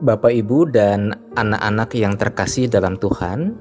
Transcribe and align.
Bapak, 0.00 0.32
Ibu, 0.32 0.72
dan 0.72 1.12
anak-anak 1.36 1.92
yang 1.92 2.16
terkasih 2.16 2.72
dalam 2.72 2.96
Tuhan, 2.96 3.52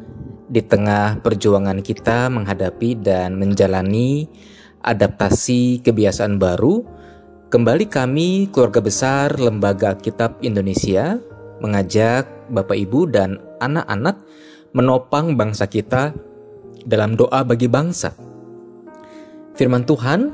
di 0.48 0.64
tengah 0.64 1.20
perjuangan 1.20 1.84
kita 1.84 2.32
menghadapi 2.32 2.96
dan 2.96 3.36
menjalani 3.36 4.24
adaptasi 4.80 5.84
kebiasaan 5.84 6.40
baru, 6.40 6.88
kembali 7.52 7.92
kami, 7.92 8.48
keluarga 8.56 8.80
besar 8.80 9.36
Lembaga 9.36 10.00
Kitab 10.00 10.40
Indonesia, 10.40 11.20
mengajak 11.60 12.32
Bapak, 12.48 12.88
Ibu, 12.88 13.12
dan 13.12 13.36
anak-anak 13.60 14.24
menopang 14.72 15.36
bangsa 15.36 15.68
kita 15.68 16.16
dalam 16.88 17.20
doa 17.20 17.44
bagi 17.44 17.68
bangsa. 17.68 18.16
Firman 19.60 19.84
Tuhan 19.84 20.32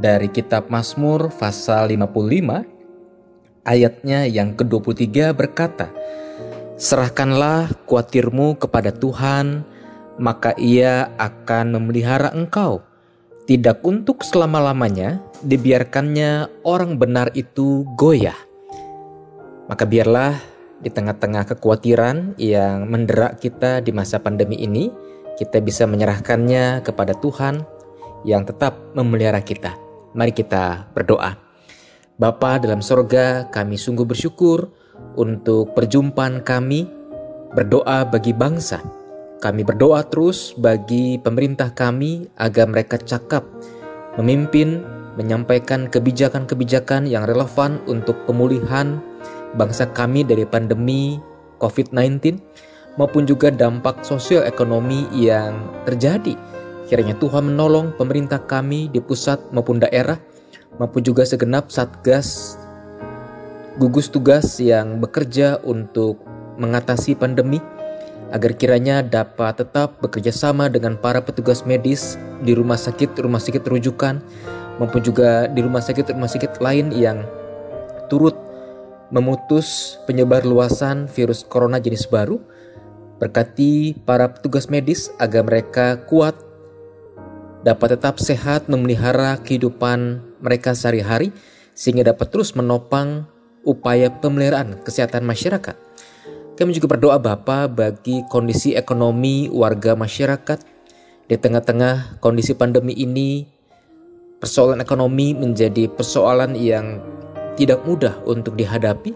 dari 0.00 0.32
Kitab 0.32 0.72
Mazmur 0.72 1.28
pasal 1.36 1.92
55 1.92 2.71
ayatnya 3.66 4.26
yang 4.26 4.54
ke-23 4.58 5.34
berkata, 5.34 5.90
Serahkanlah 6.78 7.70
kuatirmu 7.86 8.58
kepada 8.58 8.90
Tuhan, 8.90 9.62
maka 10.18 10.50
ia 10.58 11.14
akan 11.14 11.78
memelihara 11.78 12.34
engkau. 12.34 12.82
Tidak 13.46 13.82
untuk 13.86 14.22
selama-lamanya 14.22 15.22
dibiarkannya 15.42 16.62
orang 16.66 16.98
benar 16.98 17.30
itu 17.34 17.86
goyah. 17.98 18.38
Maka 19.66 19.86
biarlah 19.86 20.38
di 20.82 20.90
tengah-tengah 20.90 21.54
kekhawatiran 21.54 22.34
yang 22.38 22.90
mendera 22.90 23.34
kita 23.38 23.78
di 23.78 23.94
masa 23.94 24.18
pandemi 24.18 24.58
ini, 24.58 24.90
kita 25.38 25.62
bisa 25.62 25.86
menyerahkannya 25.86 26.82
kepada 26.82 27.14
Tuhan 27.18 27.62
yang 28.26 28.42
tetap 28.46 28.78
memelihara 28.94 29.42
kita. 29.42 29.74
Mari 30.14 30.34
kita 30.34 30.90
berdoa. 30.94 31.51
Bapa 32.22 32.62
dalam 32.62 32.78
sorga, 32.78 33.50
kami 33.50 33.74
sungguh 33.74 34.06
bersyukur 34.06 34.70
untuk 35.18 35.74
perjumpaan 35.74 36.46
kami 36.46 36.86
berdoa 37.50 38.06
bagi 38.06 38.30
bangsa. 38.30 38.78
Kami 39.42 39.66
berdoa 39.66 40.06
terus 40.06 40.54
bagi 40.54 41.18
pemerintah 41.18 41.74
kami 41.74 42.30
agar 42.38 42.70
mereka 42.70 42.94
cakap, 43.02 43.42
memimpin, 44.22 44.86
menyampaikan 45.18 45.90
kebijakan-kebijakan 45.90 47.10
yang 47.10 47.26
relevan 47.26 47.82
untuk 47.90 48.14
pemulihan 48.22 49.02
bangsa 49.58 49.90
kami 49.90 50.22
dari 50.22 50.46
pandemi 50.46 51.18
COVID-19 51.58 52.38
maupun 53.02 53.26
juga 53.26 53.50
dampak 53.50 54.06
sosial 54.06 54.46
ekonomi 54.46 55.10
yang 55.10 55.58
terjadi. 55.90 56.38
Kiranya 56.86 57.18
Tuhan 57.18 57.50
menolong 57.50 57.98
pemerintah 57.98 58.46
kami 58.46 58.94
di 58.94 59.02
pusat 59.02 59.42
maupun 59.50 59.82
daerah 59.82 60.22
maupun 60.76 61.04
juga 61.04 61.24
segenap 61.24 61.68
satgas 61.68 62.56
gugus 63.80 64.12
tugas 64.12 64.60
yang 64.60 65.00
bekerja 65.00 65.60
untuk 65.64 66.20
mengatasi 66.60 67.16
pandemi 67.16 67.58
agar 68.32 68.56
kiranya 68.56 69.04
dapat 69.04 69.64
tetap 69.64 70.00
bekerja 70.00 70.32
sama 70.32 70.68
dengan 70.68 70.96
para 70.96 71.20
petugas 71.20 71.64
medis 71.64 72.16
di 72.44 72.56
rumah 72.56 72.80
sakit 72.80 73.12
rumah 73.20 73.40
sakit 73.40 73.64
rujukan 73.64 74.20
maupun 74.80 75.00
juga 75.04 75.48
di 75.52 75.60
rumah 75.60 75.84
sakit 75.84 76.16
rumah 76.16 76.28
sakit 76.28 76.60
lain 76.60 76.92
yang 76.96 77.24
turut 78.08 78.36
memutus 79.12 80.00
penyebar 80.08 80.42
luasan 80.48 81.04
virus 81.06 81.44
corona 81.44 81.76
jenis 81.76 82.08
baru. 82.08 82.40
Berkati 83.20 83.94
para 84.02 84.26
petugas 84.34 84.66
medis 84.66 85.12
agar 85.20 85.46
mereka 85.46 86.02
kuat 86.10 86.34
dapat 87.62 87.94
tetap 87.94 88.18
sehat 88.18 88.66
memelihara 88.66 89.38
kehidupan 89.38 90.18
mereka 90.42 90.74
sehari-hari 90.76 91.30
sehingga 91.72 92.12
dapat 92.12 92.28
terus 92.28 92.52
menopang 92.52 93.24
upaya 93.62 94.10
pemeliharaan 94.10 94.82
kesehatan 94.82 95.22
masyarakat. 95.24 95.78
Kami 96.52 96.70
juga 96.76 96.98
berdoa 96.98 97.16
Bapa 97.16 97.64
bagi 97.70 98.20
kondisi 98.28 98.76
ekonomi 98.76 99.48
warga 99.48 99.96
masyarakat 99.96 100.60
di 101.30 101.36
tengah-tengah 101.40 102.20
kondisi 102.20 102.52
pandemi 102.52 102.92
ini. 102.92 103.48
Persoalan 104.36 104.82
ekonomi 104.82 105.32
menjadi 105.38 105.86
persoalan 105.86 106.58
yang 106.58 106.98
tidak 107.54 107.86
mudah 107.86 108.18
untuk 108.26 108.58
dihadapi 108.58 109.14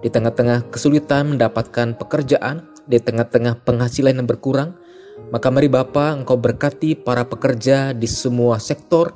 di 0.00 0.08
tengah-tengah 0.08 0.72
kesulitan 0.72 1.36
mendapatkan 1.36 1.98
pekerjaan, 1.98 2.64
di 2.88 2.96
tengah-tengah 2.98 3.62
penghasilan 3.62 4.16
yang 4.16 4.26
berkurang, 4.26 4.74
maka 5.28 5.52
mari 5.52 5.68
Bapa 5.68 6.16
Engkau 6.16 6.40
berkati 6.40 6.96
para 6.96 7.28
pekerja 7.28 7.92
di 7.92 8.08
semua 8.08 8.56
sektor 8.56 9.12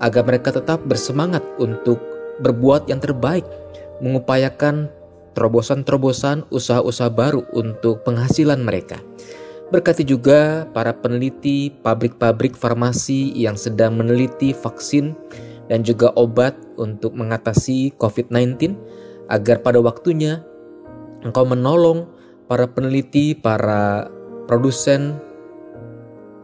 agar 0.00 0.24
mereka 0.24 0.50
tetap 0.50 0.80
bersemangat 0.88 1.44
untuk 1.60 2.00
berbuat 2.40 2.88
yang 2.88 2.98
terbaik, 2.98 3.44
mengupayakan 4.00 4.88
terobosan-terobosan 5.36 6.48
usaha-usaha 6.50 7.12
baru 7.12 7.44
untuk 7.52 8.02
penghasilan 8.02 8.58
mereka. 8.64 8.98
Berkati 9.70 10.02
juga 10.02 10.66
para 10.74 10.90
peneliti 10.90 11.70
pabrik-pabrik 11.70 12.58
farmasi 12.58 13.30
yang 13.38 13.54
sedang 13.54 13.94
meneliti 13.94 14.50
vaksin 14.50 15.14
dan 15.70 15.86
juga 15.86 16.10
obat 16.18 16.58
untuk 16.74 17.14
mengatasi 17.14 17.94
COVID-19 17.94 18.74
agar 19.30 19.62
pada 19.62 19.78
waktunya 19.78 20.42
engkau 21.22 21.46
menolong 21.46 22.10
para 22.50 22.66
peneliti, 22.66 23.38
para 23.38 24.10
produsen 24.50 25.14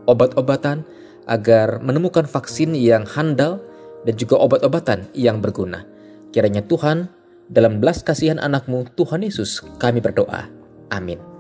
obat-obatan 0.07 0.87
agar 1.27 1.83
menemukan 1.83 2.25
vaksin 2.25 2.75
yang 2.79 3.05
handal 3.05 3.59
dan 4.07 4.15
juga 4.15 4.39
obat-obatan 4.39 5.11
yang 5.13 5.43
berguna. 5.43 5.83
Kiranya 6.31 6.63
Tuhan, 6.63 7.11
dalam 7.51 7.83
belas 7.83 8.03
kasihan 8.03 8.39
anakmu 8.39 8.87
Tuhan 8.95 9.27
Yesus, 9.27 9.63
kami 9.79 9.99
berdoa. 10.03 10.47
Amin. 10.91 11.36